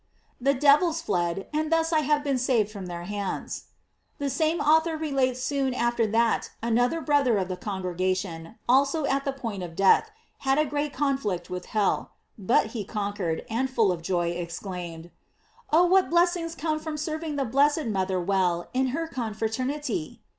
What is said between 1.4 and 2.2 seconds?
and thus I